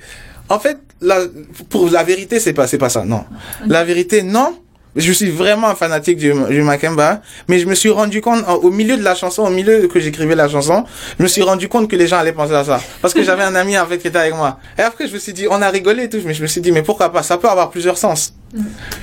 en 0.48 0.58
fait, 0.58 0.78
la, 1.00 1.20
pour 1.68 1.88
la 1.88 2.02
vérité, 2.02 2.40
c'est 2.40 2.52
pas, 2.52 2.66
c'est 2.66 2.78
pas 2.78 2.88
ça, 2.88 3.04
non. 3.04 3.24
La 3.66 3.84
vérité, 3.84 4.22
non. 4.22 4.58
Je 4.96 5.12
suis 5.12 5.30
vraiment 5.30 5.68
un 5.68 5.74
fanatique 5.74 6.16
du, 6.16 6.32
du 6.48 6.62
Makemba, 6.62 7.22
mais 7.48 7.58
je 7.60 7.66
me 7.66 7.74
suis 7.74 7.90
rendu 7.90 8.20
compte, 8.20 8.44
au 8.48 8.70
milieu 8.70 8.96
de 8.96 9.04
la 9.04 9.14
chanson, 9.14 9.42
au 9.44 9.50
milieu 9.50 9.86
que 9.86 10.00
j'écrivais 10.00 10.34
la 10.34 10.48
chanson, 10.48 10.84
je 11.18 11.22
me 11.22 11.28
suis 11.28 11.42
rendu 11.42 11.68
compte 11.68 11.88
que 11.88 11.96
les 11.96 12.08
gens 12.08 12.18
allaient 12.18 12.32
penser 12.32 12.54
à 12.54 12.64
ça. 12.64 12.80
Parce 13.00 13.14
que 13.14 13.22
j'avais 13.22 13.44
un 13.44 13.54
ami 13.54 13.78
en 13.78 13.86
fait 13.86 13.98
qui 13.98 14.08
était 14.08 14.18
avec 14.18 14.34
moi. 14.34 14.58
Et 14.78 14.82
après, 14.82 15.06
je 15.06 15.14
me 15.14 15.18
suis 15.18 15.32
dit, 15.32 15.46
on 15.48 15.62
a 15.62 15.70
rigolé 15.70 16.04
et 16.04 16.08
tout, 16.08 16.18
mais 16.24 16.34
je 16.34 16.42
me 16.42 16.48
suis 16.48 16.60
dit, 16.60 16.72
mais 16.72 16.82
pourquoi 16.82 17.12
pas? 17.12 17.22
Ça 17.22 17.38
peut 17.38 17.48
avoir 17.48 17.70
plusieurs 17.70 17.98
sens. 17.98 18.34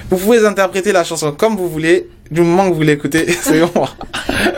Vous 0.09 0.17
pouvez 0.17 0.45
interpréter 0.45 0.91
la 0.91 1.05
chanson 1.05 1.31
comme 1.31 1.55
vous 1.55 1.69
voulez, 1.69 2.09
du 2.29 2.41
moment 2.41 2.69
que 2.69 2.75
vous 2.75 2.81
l'écoutez, 2.81 3.31
c'est 3.41 3.61
bon. 3.61 3.87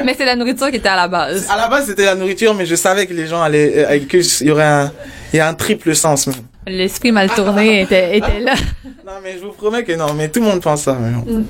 Mais 0.04 0.16
c'est 0.18 0.26
la 0.26 0.36
nourriture 0.36 0.72
qui 0.72 0.78
était 0.78 0.90
à 0.90 0.96
la 0.96 1.08
base. 1.08 1.48
À 1.50 1.58
la 1.58 1.68
base, 1.68 1.86
c'était 1.86 2.06
la 2.06 2.16
nourriture, 2.16 2.56
mais 2.56 2.66
je 2.66 2.76
savais 2.76 3.06
que 3.06 3.14
les 3.14 3.28
gens 3.28 3.42
allaient, 3.42 3.86
euh, 3.88 4.00
qu'il 4.00 4.48
y 4.48 4.52
aurait 4.52 4.64
un, 4.64 4.92
il 5.32 5.38
y 5.38 5.40
a 5.40 5.48
un 5.48 5.54
triple 5.54 5.96
sens. 5.96 6.26
même. 6.26 6.36
L'esprit 6.68 7.12
mal 7.12 7.30
tourné 7.30 7.82
était, 7.82 8.18
était 8.18 8.40
là. 8.40 8.54
Non, 9.10 9.16
mais 9.24 9.40
je 9.40 9.44
vous 9.44 9.54
promets 9.54 9.84
que 9.84 9.92
non, 9.94 10.14
mais 10.14 10.30
tout 10.30 10.40
le 10.40 10.46
monde 10.46 10.62
pense 10.62 10.84
ça. 10.84 10.94
Mais 10.94 11.10
bon. 11.10 11.44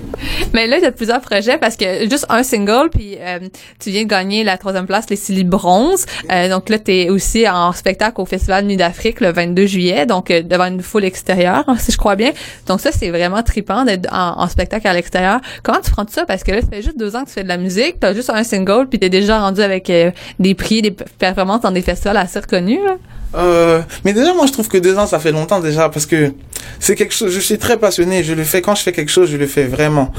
Mais 0.53 0.65
là, 0.65 0.77
il 0.77 0.83
y 0.83 0.85
a 0.85 0.93
plusieurs 0.93 1.19
projets 1.19 1.57
parce 1.57 1.75
que 1.75 2.09
juste 2.09 2.25
un 2.29 2.41
single, 2.41 2.89
puis 2.89 3.17
euh, 3.19 3.39
tu 3.79 3.89
viens 3.89 4.03
de 4.03 4.07
gagner 4.07 4.45
la 4.45 4.57
troisième 4.57 4.85
place, 4.85 5.09
les 5.09 5.17
Silly 5.17 5.43
Bronze. 5.43 6.05
Euh, 6.31 6.47
donc 6.47 6.69
là, 6.69 6.79
tu 6.79 6.93
es 6.93 7.09
aussi 7.09 7.49
en 7.49 7.73
spectacle 7.73 8.21
au 8.21 8.25
Festival 8.25 8.63
Nuit 8.63 8.77
d'Afrique 8.77 9.19
le 9.19 9.33
22 9.33 9.65
juillet, 9.65 10.05
donc 10.05 10.31
euh, 10.31 10.41
devant 10.41 10.67
une 10.67 10.81
foule 10.81 11.03
extérieure, 11.03 11.65
si 11.79 11.91
je 11.91 11.97
crois 11.97 12.15
bien. 12.15 12.31
Donc 12.65 12.79
ça, 12.79 12.93
c'est 12.93 13.09
vraiment 13.09 13.43
trippant 13.43 13.83
d'être 13.83 14.07
en, 14.13 14.39
en 14.39 14.47
spectacle 14.47 14.87
à 14.87 14.93
l'extérieur. 14.93 15.41
Comment 15.61 15.81
tu 15.81 15.91
prends 15.91 16.05
tout 16.05 16.13
ça? 16.13 16.25
Parce 16.25 16.45
que 16.45 16.53
là, 16.53 16.61
ça 16.61 16.67
fait 16.67 16.81
juste 16.81 16.97
deux 16.97 17.17
ans 17.17 17.23
que 17.23 17.27
tu 17.27 17.33
fais 17.33 17.43
de 17.43 17.49
la 17.49 17.57
musique, 17.57 17.99
tu 17.99 18.07
as 18.07 18.13
juste 18.13 18.29
un 18.29 18.45
single, 18.45 18.87
puis 18.89 18.99
tu 18.99 19.07
es 19.07 19.09
déjà 19.09 19.37
rendu 19.37 19.59
avec 19.59 19.89
euh, 19.89 20.11
des 20.39 20.55
prix, 20.55 20.81
des 20.81 20.91
performances 20.91 21.61
dans 21.61 21.71
des 21.71 21.81
festivals 21.81 22.15
assez 22.15 22.39
reconnus. 22.39 22.79
Là. 22.85 22.95
Euh, 23.35 23.81
mais 24.03 24.13
déjà, 24.13 24.33
moi, 24.33 24.45
je 24.47 24.51
trouve 24.51 24.67
que 24.67 24.77
deux 24.77 24.97
ans, 24.97 25.05
ça 25.05 25.19
fait 25.19 25.31
longtemps 25.31 25.59
déjà, 25.59 25.89
parce 25.89 26.05
que 26.05 26.33
c'est 26.79 26.95
quelque 26.95 27.13
chose. 27.13 27.31
Je 27.31 27.39
suis 27.39 27.57
très 27.57 27.77
passionné. 27.77 28.23
Je 28.23 28.33
le 28.33 28.43
fais 28.43 28.61
quand 28.61 28.75
je 28.75 28.81
fais 28.81 28.91
quelque 28.91 29.11
chose, 29.11 29.29
je 29.29 29.37
le 29.37 29.45
fais 29.47 29.65
vraiment. 29.65 30.11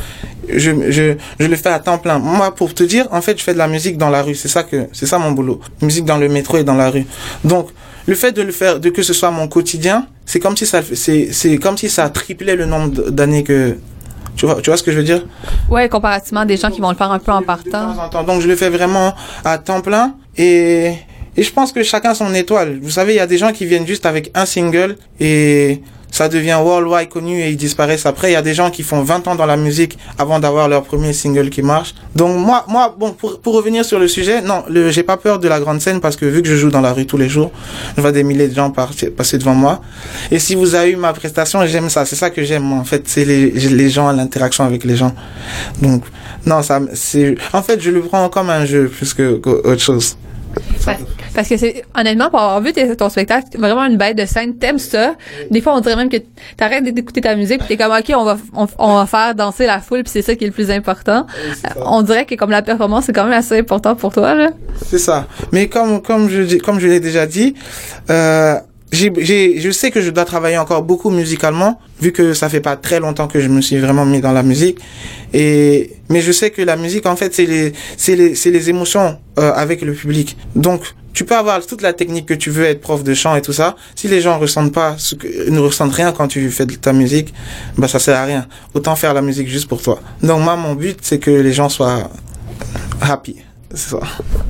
Je, 0.48 0.70
je, 0.90 1.14
je 1.38 1.46
le 1.46 1.56
fais 1.56 1.70
à 1.70 1.78
temps 1.80 1.98
plein. 1.98 2.18
Moi, 2.18 2.54
pour 2.54 2.72
te 2.74 2.82
dire, 2.84 3.08
en 3.10 3.20
fait, 3.20 3.36
je 3.38 3.42
fais 3.42 3.52
de 3.52 3.58
la 3.58 3.68
musique 3.68 3.98
dans 3.98 4.10
la 4.10 4.22
rue. 4.22 4.34
C'est 4.34 4.48
ça 4.48 4.62
que, 4.62 4.86
c'est 4.92 5.06
ça 5.06 5.18
mon 5.18 5.32
boulot. 5.32 5.60
Musique 5.82 6.04
dans 6.04 6.18
le 6.18 6.28
métro 6.28 6.56
et 6.58 6.64
dans 6.64 6.74
la 6.76 6.90
rue. 6.90 7.04
Donc, 7.44 7.68
le 8.06 8.14
fait 8.14 8.32
de 8.32 8.42
le 8.42 8.52
faire, 8.52 8.80
de 8.80 8.90
que 8.90 9.02
ce 9.02 9.12
soit 9.12 9.30
mon 9.30 9.48
quotidien, 9.48 10.06
c'est 10.24 10.38
comme 10.40 10.56
si 10.56 10.64
ça, 10.66 10.80
c'est, 10.94 11.32
c'est 11.32 11.56
comme 11.58 11.76
si 11.76 11.88
ça 11.88 12.08
triplait 12.10 12.56
le 12.56 12.66
nombre 12.66 13.10
d'années 13.10 13.42
que, 13.44 13.76
tu 14.36 14.46
vois, 14.46 14.60
tu 14.62 14.70
vois 14.70 14.76
ce 14.76 14.82
que 14.82 14.92
je 14.92 14.96
veux 14.98 15.04
dire? 15.04 15.24
Ouais, 15.68 15.88
comparativement 15.88 16.40
à 16.40 16.46
des 16.46 16.56
gens 16.56 16.70
qui 16.70 16.80
vont 16.80 16.90
le 16.90 16.96
faire 16.96 17.10
un 17.10 17.18
peu 17.18 17.32
en 17.32 17.40
De 17.40 17.46
partant. 17.46 17.70
temps 17.94 18.02
en 18.04 18.08
temps. 18.08 18.22
Donc 18.24 18.40
je 18.40 18.48
le 18.48 18.56
fais 18.56 18.70
vraiment 18.70 19.14
à 19.44 19.58
temps 19.58 19.80
plein 19.80 20.14
et 20.36 20.94
et 21.36 21.42
je 21.42 21.52
pense 21.52 21.72
que 21.72 21.82
chacun 21.82 22.14
son 22.14 22.34
étoile. 22.34 22.78
Vous 22.82 22.90
savez, 22.90 23.14
il 23.14 23.16
y 23.16 23.20
a 23.20 23.26
des 23.26 23.38
gens 23.38 23.52
qui 23.52 23.66
viennent 23.66 23.86
juste 23.86 24.06
avec 24.06 24.30
un 24.34 24.46
single 24.46 24.96
et 25.20 25.80
ça 26.10 26.28
devient 26.28 26.58
worldwide 26.60 27.08
connu 27.08 27.40
et 27.40 27.50
ils 27.50 27.56
disparaissent 27.56 28.06
après. 28.06 28.30
Il 28.30 28.32
y 28.32 28.36
a 28.36 28.42
des 28.42 28.54
gens 28.54 28.70
qui 28.70 28.82
font 28.82 29.02
20 29.02 29.28
ans 29.28 29.34
dans 29.36 29.46
la 29.46 29.56
musique 29.56 29.96
avant 30.18 30.40
d'avoir 30.40 30.68
leur 30.68 30.82
premier 30.82 31.12
single 31.12 31.50
qui 31.50 31.62
marche. 31.62 31.94
Donc 32.16 32.36
moi, 32.36 32.64
moi, 32.68 32.94
bon, 32.98 33.12
pour, 33.12 33.40
pour 33.40 33.54
revenir 33.54 33.84
sur 33.84 33.98
le 33.98 34.08
sujet, 34.08 34.42
non, 34.42 34.64
le, 34.68 34.90
j'ai 34.90 35.02
pas 35.02 35.16
peur 35.16 35.38
de 35.38 35.48
la 35.48 35.60
grande 35.60 35.80
scène 35.80 36.00
parce 36.00 36.16
que 36.16 36.26
vu 36.26 36.42
que 36.42 36.48
je 36.48 36.56
joue 36.56 36.70
dans 36.70 36.80
la 36.80 36.92
rue 36.92 37.06
tous 37.06 37.16
les 37.16 37.28
jours, 37.28 37.52
je 37.96 38.00
vois 38.00 38.12
des 38.12 38.24
milliers 38.24 38.48
de 38.48 38.54
gens 38.54 38.70
passer 38.70 39.38
devant 39.38 39.54
moi. 39.54 39.80
Et 40.30 40.38
si 40.38 40.54
vous 40.54 40.74
avez 40.74 40.90
eu 40.90 40.96
ma 40.96 41.12
prestation, 41.12 41.64
j'aime 41.66 41.88
ça. 41.88 42.04
C'est 42.04 42.16
ça 42.16 42.30
que 42.30 42.42
j'aime, 42.42 42.72
en 42.72 42.84
fait. 42.84 43.02
C'est 43.06 43.24
les, 43.24 43.50
les 43.50 43.90
gens, 43.90 44.10
l'interaction 44.10 44.64
avec 44.64 44.84
les 44.84 44.96
gens. 44.96 45.14
Donc, 45.80 46.02
non, 46.44 46.62
ça, 46.62 46.80
c'est, 46.94 47.36
en 47.52 47.62
fait, 47.62 47.80
je 47.80 47.90
le 47.90 48.00
prends 48.00 48.28
comme 48.28 48.50
un 48.50 48.64
jeu 48.64 48.88
plus 48.88 49.14
que 49.14 49.34
qu'autre 49.36 49.80
chose. 49.80 50.16
Parce, 50.84 50.98
parce 51.40 51.48
que 51.48 51.56
c'est 51.56 51.84
honnêtement 51.98 52.28
pour 52.28 52.38
avoir 52.38 52.60
vu 52.60 52.70
ton 52.98 53.08
spectacle 53.08 53.46
vraiment 53.58 53.86
une 53.86 53.96
bête 53.96 54.14
de 54.18 54.26
scène 54.26 54.58
t'aimes 54.58 54.78
ça. 54.78 55.14
Des 55.50 55.62
fois 55.62 55.74
on 55.74 55.80
dirait 55.80 55.96
même 55.96 56.10
que 56.10 56.18
t'arrêtes 56.58 56.84
d'écouter 56.84 57.22
ta 57.22 57.34
musique 57.34 57.60
puis 57.60 57.68
t'es 57.68 57.76
comme 57.78 57.92
ok 57.92 58.12
on 58.14 58.24
va 58.24 58.36
on, 58.54 58.66
on 58.78 58.94
va 58.96 59.06
faire 59.06 59.34
danser 59.34 59.64
la 59.64 59.80
foule 59.80 60.02
puis 60.02 60.10
c'est 60.12 60.20
ça 60.20 60.34
qui 60.34 60.44
est 60.44 60.48
le 60.48 60.52
plus 60.52 60.70
important. 60.70 61.26
Euh, 61.64 61.68
on 61.86 62.02
dirait 62.02 62.26
que 62.26 62.34
comme 62.34 62.50
la 62.50 62.60
performance 62.60 63.06
c'est 63.06 63.14
quand 63.14 63.24
même 63.24 63.32
assez 63.32 63.58
important 63.58 63.96
pour 63.96 64.12
toi 64.12 64.34
là. 64.34 64.50
C'est 64.84 64.98
ça. 64.98 65.26
Mais 65.50 65.68
comme 65.68 66.02
comme 66.02 66.28
je 66.28 66.42
dis- 66.42 66.58
comme 66.58 66.78
je 66.78 66.86
l'ai 66.88 67.00
déjà 67.00 67.24
dit, 67.24 67.54
euh, 68.10 68.56
j'ai 68.92 69.58
je 69.60 69.70
sais 69.70 69.90
que 69.90 70.00
je 70.02 70.10
dois 70.10 70.24
travailler 70.26 70.58
encore 70.58 70.82
beaucoup 70.82 71.08
musicalement 71.10 71.80
vu 72.02 72.12
que 72.12 72.34
ça 72.34 72.48
fait 72.50 72.60
pas 72.60 72.76
très 72.76 72.98
longtemps 73.00 73.28
que 73.28 73.40
je 73.40 73.48
me 73.48 73.60
suis 73.62 73.78
vraiment 73.78 74.04
mis 74.04 74.20
dans 74.20 74.32
la 74.32 74.42
musique. 74.42 74.78
Et 75.32 75.92
mais 76.10 76.20
je 76.20 76.32
sais 76.32 76.50
que 76.50 76.60
la 76.60 76.76
musique 76.76 77.06
en 77.06 77.16
fait 77.16 77.32
c'est 77.32 77.46
les 77.46 77.72
c'est 77.96 78.16
les 78.16 78.34
c'est 78.34 78.50
les 78.50 78.68
émotions 78.68 79.18
euh, 79.38 79.52
avec 79.54 79.80
le 79.82 79.92
public. 79.92 80.36
Donc 80.54 80.82
tu 81.12 81.24
peux 81.24 81.36
avoir 81.36 81.64
toute 81.66 81.82
la 81.82 81.92
technique 81.92 82.26
que 82.26 82.34
tu 82.34 82.50
veux 82.50 82.64
être 82.64 82.80
prof 82.80 83.02
de 83.04 83.14
chant 83.14 83.34
et 83.36 83.42
tout 83.42 83.52
ça. 83.52 83.76
Si 83.94 84.08
les 84.08 84.20
gens 84.20 84.38
ressentent 84.38 84.72
pas 84.72 84.94
ce 84.98 85.14
que, 85.14 85.50
ne 85.50 85.58
ressentent 85.58 85.94
rien 85.94 86.12
quand 86.12 86.28
tu 86.28 86.50
fais 86.50 86.66
de 86.66 86.74
ta 86.74 86.92
musique, 86.92 87.32
bah 87.76 87.88
ça 87.88 87.98
sert 87.98 88.16
à 88.16 88.24
rien. 88.24 88.46
Autant 88.74 88.96
faire 88.96 89.14
la 89.14 89.22
musique 89.22 89.48
juste 89.48 89.68
pour 89.68 89.82
toi. 89.82 90.00
Donc 90.22 90.42
moi 90.42 90.56
mon 90.56 90.74
but 90.74 90.98
c'est 91.02 91.18
que 91.18 91.30
les 91.30 91.52
gens 91.52 91.68
soient 91.68 92.10
happy. 93.00 93.36
C'est 93.72 93.90
ça. 93.90 94.00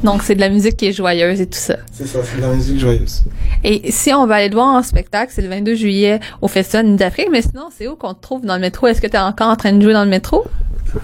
donc 0.03 0.23
c'est 0.23 0.35
de 0.35 0.41
la 0.41 0.49
musique 0.49 0.79
qui 0.79 0.87
est 0.87 0.93
joyeuse 0.93 1.43
et 1.43 1.47
tout 1.47 1.59
ça 1.59 1.77
C'est 1.93 2.07
ça, 2.07 2.21
c'est 2.25 2.39
de 2.39 2.41
la 2.41 2.55
musique 2.55 2.79
joyeuse. 2.81 3.23
et 3.63 3.93
si 3.93 4.15
on 4.15 4.27
va 4.27 4.37
aller 4.37 4.49
te 4.49 4.55
voir 4.55 4.69
en 4.69 4.83
spectacle 4.83 5.31
c'est 5.35 5.43
le 5.43 5.49
22 5.51 5.75
juillet 5.75 6.21
au 6.41 6.49
Festival 6.49 6.97
d'Afrique 6.97 7.29
mais 7.31 7.43
sinon 7.43 7.69
c'est 7.77 7.87
où 7.87 7.97
qu'on 7.97 8.15
te 8.15 8.23
trouve 8.23 8.47
dans 8.47 8.55
le 8.55 8.63
métro? 8.63 8.87
Est-ce 8.87 9.03
que 9.03 9.07
t'es 9.07 9.19
encore 9.19 9.49
en 9.49 9.57
train 9.57 9.75
de 9.75 9.83
jouer 9.83 9.93
dans 9.93 10.05
le 10.05 10.11
métro? 10.11 10.45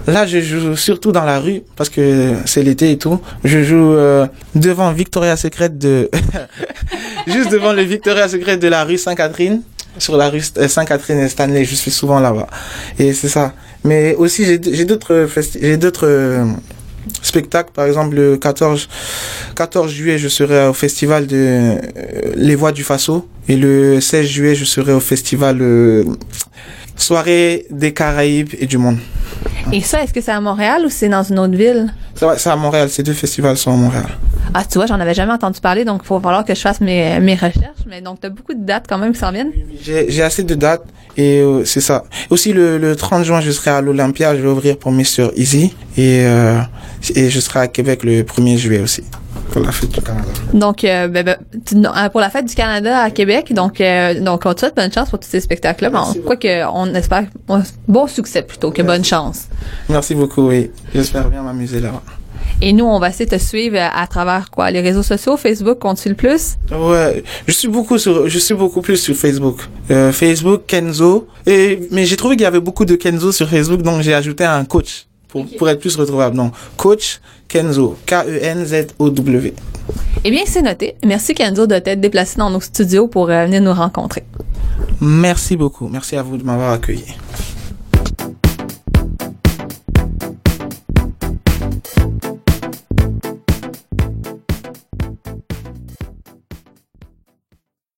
Là, 0.07 0.27
je 0.27 0.41
joue 0.41 0.77
surtout 0.77 1.13
dans 1.13 1.25
la 1.25 1.39
rue 1.39 1.63
parce 1.77 1.89
que 1.89 2.35
c'est 2.45 2.63
l'été 2.63 2.93
et 2.93 2.99
tout. 2.99 3.21
Je 3.45 3.63
joue 3.63 3.93
euh, 3.95 4.27
devant 4.55 4.93
Victoria 4.93 5.37
Secret 5.37 5.69
de 5.69 6.11
juste 7.27 7.51
devant 7.51 7.73
le 7.73 7.83
Victoria 7.83 8.29
Secret 8.29 8.57
de 8.57 8.69
la 8.69 8.85
rue 8.85 8.99
Sainte-Catherine 8.99 9.63
sur 9.99 10.17
la 10.17 10.29
rue 10.29 10.43
euh, 10.59 10.69
Sainte-Catherine 10.69 11.19
et 11.19 11.29
Stanley. 11.29 11.65
Je 11.65 11.75
suis 11.75 11.91
souvent 11.91 12.21
là-bas 12.21 12.47
et 12.99 13.13
c'est 13.13 13.29
ça. 13.29 13.53
Mais 13.85 14.15
aussi 14.17 14.45
j'ai 14.45 14.85
d'autres 14.85 15.29
j'ai 15.61 15.77
d'autres 15.77 16.07
euh, 16.09 16.45
spectacles. 17.23 17.71
Par 17.73 17.87
exemple, 17.87 18.17
le 18.17 18.37
14 18.37 18.89
14 19.55 19.91
juillet, 19.93 20.19
je 20.19 20.29
serai 20.29 20.67
au 20.67 20.73
festival 20.73 21.27
de 21.27 21.77
Les 22.35 22.57
Voix 22.57 22.73
du 22.73 22.83
Faso 22.83 23.29
et 23.49 23.57
le 23.57 24.01
16 24.01 24.27
juillet, 24.27 24.55
je 24.57 24.65
serai 24.65 24.93
au 24.93 25.01
festival 25.01 25.63
Soirée 26.97 27.67
des 27.71 27.93
Caraïbes 27.93 28.51
et 28.59 28.67
du 28.67 28.79
Monde. 28.79 28.99
et 29.73 29.81
ça 29.81 30.03
est-ce 30.03 30.13
que 30.13 30.21
c'est 30.21 30.33
à 30.33 30.41
Montréal 30.41 30.83
ou 30.87 30.89
c'est 30.91 31.09
dans 31.09 31.23
une 31.23 31.39
autre 31.39 31.57
ville? 31.57 31.93
C'est 32.15 32.49
à 32.49 32.57
Montréal. 32.57 32.89
Ces 32.89 33.03
deux 33.03 33.13
festivals 33.13 33.57
sont 33.57 33.73
à 33.73 33.77
Montréal. 33.77 34.07
Ah, 34.55 34.65
tu 34.65 34.79
vois, 34.79 34.87
j'en 34.87 34.99
avais 35.01 35.13
jamais 35.13 35.33
entendu 35.33 35.61
parler, 35.61 35.85
donc 35.85 36.01
il 36.05 36.09
va 36.09 36.21
falloir 36.21 36.45
que 36.45 36.55
je 36.55 36.61
fasse 36.61 36.81
mes, 36.81 37.21
mes 37.21 37.35
recherches. 37.35 37.85
Mais 37.87 38.01
donc, 38.01 38.21
t'as 38.21 38.31
beaucoup 38.31 38.55
de 38.55 38.65
dates 38.65 38.87
quand 38.89 38.97
même 38.97 39.13
qui 39.13 39.19
s'en 39.19 39.31
viennent. 39.33 39.53
J'ai 39.83 40.23
assez 40.23 40.45
de 40.45 40.55
dates 40.55 40.85
et 41.17 41.41
euh, 41.41 41.65
c'est 41.65 41.83
ça. 41.83 42.05
Aussi 42.31 42.53
le, 42.55 42.79
le 42.79 42.97
30 42.97 43.25
juin, 43.25 43.41
je 43.43 43.51
serai 43.51 43.71
à 43.71 43.81
l'Olympia, 43.83 44.35
je 44.35 44.41
vais 44.41 44.49
ouvrir 44.49 44.79
pour 44.79 44.93
Mr. 44.93 45.31
Easy 45.37 45.75
et 45.99 46.25
euh, 46.25 46.59
et 47.15 47.29
je 47.29 47.41
serai 47.41 47.61
à 47.61 47.69
Québec 47.69 48.03
le 48.05 48.23
1er 48.23 48.57
juillet 48.57 48.81
aussi 48.81 49.05
pour 49.57 49.65
la 49.65 49.73
fête 49.73 49.91
du 49.91 50.03
Canada. 50.03 50.29
Donc, 50.53 50.85
euh, 50.85 51.09
ben, 51.09 51.25
ben, 51.25 51.37
tu- 51.65 51.77
non, 51.77 51.91
euh, 51.97 52.11
pour 52.11 52.21
la 52.21 52.29
fête 52.29 52.45
du 52.45 52.55
Canada 52.55 53.01
à 53.01 53.11
Québec, 53.11 53.55
donc, 53.55 53.81
euh, 53.81 54.21
donc 54.21 54.43
on 54.45 54.53
te 54.53 54.61
souhaite 54.61 54.77
bonne 54.77 54.93
chance 54.93 55.09
pour 55.09 55.19
tous 55.19 55.29
ces 55.29 55.41
spectacles-là. 55.41 55.89
Bon, 55.89 56.05
quoi 56.27 56.37
que, 56.37 56.67
on 56.71 56.95
espère 56.95 57.25
bon, 57.89 58.07
succès 58.07 58.43
plutôt 58.43 58.71
que 58.71 58.83
bonne 58.83 59.05
chance. 59.05 59.47
Merci 59.89 60.15
beaucoup, 60.15 60.49
oui. 60.49 60.71
J'espère 60.95 61.31
bien 61.31 61.41
m'amuser 61.43 61.81
là. 61.81 61.91
Et 62.61 62.73
nous, 62.75 62.85
on 62.85 62.99
va 62.99 63.09
essayer 63.09 63.25
de 63.25 63.31
te 63.31 63.41
suivre 63.41 63.77
euh, 63.77 63.89
à 63.95 64.07
travers 64.07 64.51
quoi? 64.51 64.71
Les 64.71 64.81
réseaux 64.83 65.03
sociaux, 65.03 65.39
Facebook, 65.39 65.79
compte-tu 65.79 66.11
le 66.11 66.15
plus? 66.15 66.57
Ouais, 66.71 67.25
je 67.47 67.53
suis 67.53 67.69
beaucoup 67.69 67.97
sur, 67.99 68.29
je 68.29 68.39
suis 68.39 68.55
beaucoup 68.55 68.83
plus 68.83 68.99
sur 68.99 69.15
Facebook. 69.15 69.61
Euh, 69.91 70.13
Facebook, 70.13 70.63
Kenzo. 70.67 71.29
Et, 71.47 71.89
mais 71.91 72.05
j'ai 72.05 72.17
trouvé 72.17 72.37
qu'il 72.37 72.45
y 72.45 72.47
avait 72.47 72.61
beaucoup 72.61 72.85
de 72.85 72.95
Kenzo 72.95 73.33
sur 73.33 73.49
Facebook, 73.49 73.81
donc 73.83 74.03
j'ai 74.03 74.15
ajouté 74.15 74.45
un 74.45 74.65
coach 74.67 75.07
pour, 75.45 75.57
pour 75.59 75.69
être 75.69 75.81
plus 75.81 75.97
retrouvable. 75.97 76.37
Donc, 76.37 76.53
coach 76.77 77.21
Kenzo. 77.49 77.97
K-E-N-Z-O-W. 78.07 79.55
Eh 80.25 80.31
bien, 80.31 80.43
c'est 80.47 80.63
noté. 80.63 80.97
Merci 81.05 81.35
Kenzo 81.35 81.67
de 81.67 81.79
t'être 81.79 82.01
déplacé 82.01 82.39
dans 82.39 82.51
nos 82.51 82.61
studios 82.61 83.07
pour 83.07 83.31
euh, 83.31 83.45
venir 83.45 83.61
nous 83.61 83.73
rencontrer. 83.73 84.25
Merci 85.01 85.57
beaucoup. 85.57 85.89
Merci 85.89 86.17
à 86.17 86.23
vous 86.23 86.37
de 86.37 86.43
m'avoir 86.43 86.73
accueilli. 86.73 87.05